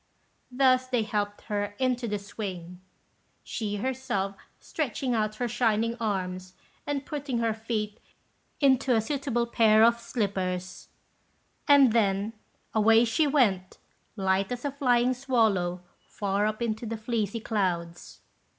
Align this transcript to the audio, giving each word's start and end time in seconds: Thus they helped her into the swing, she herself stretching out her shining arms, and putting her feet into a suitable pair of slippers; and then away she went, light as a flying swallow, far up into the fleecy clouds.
Thus 0.49 0.87
they 0.87 1.03
helped 1.03 1.41
her 1.41 1.75
into 1.77 2.07
the 2.07 2.17
swing, 2.17 2.81
she 3.43 3.75
herself 3.75 4.35
stretching 4.59 5.13
out 5.13 5.35
her 5.35 5.47
shining 5.47 5.95
arms, 5.99 6.55
and 6.87 7.05
putting 7.05 7.37
her 7.37 7.53
feet 7.53 7.99
into 8.59 8.95
a 8.95 8.99
suitable 9.01 9.45
pair 9.45 9.83
of 9.83 9.99
slippers; 9.99 10.87
and 11.67 11.93
then 11.93 12.33
away 12.73 13.05
she 13.05 13.27
went, 13.27 13.77
light 14.15 14.51
as 14.51 14.65
a 14.65 14.71
flying 14.71 15.13
swallow, 15.13 15.83
far 16.07 16.47
up 16.47 16.63
into 16.63 16.87
the 16.87 16.97
fleecy 16.97 17.39
clouds. 17.39 18.21